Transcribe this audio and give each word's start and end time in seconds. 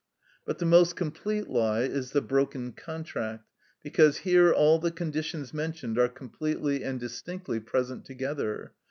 But 0.45 0.57
the 0.57 0.65
most 0.65 0.95
complete 0.95 1.47
lie 1.47 1.81
is 1.83 2.09
the 2.09 2.23
broken 2.23 2.71
contract, 2.71 3.43
because 3.83 4.17
here 4.17 4.51
all 4.51 4.79
the 4.79 4.89
conditions 4.89 5.53
mentioned 5.53 5.99
are 5.99 6.09
completely 6.09 6.83
and 6.83 6.99
distinctly 6.99 7.59
present 7.59 8.03
together. 8.03 8.73